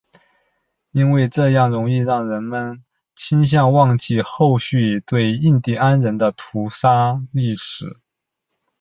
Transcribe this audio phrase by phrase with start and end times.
[0.89, 6.33] 因为这样容易让人们倾向忘记后续对印第安人的
[6.71, 8.01] 杀戮历史。